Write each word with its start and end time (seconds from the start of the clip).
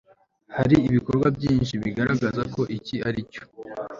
Hari 0.57 0.75
ibikorwa 0.87 1.27
byinshi 1.37 1.73
bigaragaza 1.83 2.41
ko 2.53 2.61
iki 2.77 2.95
aricyo 3.07 3.41